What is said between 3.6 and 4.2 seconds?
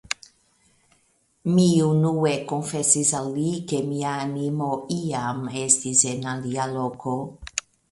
ke mia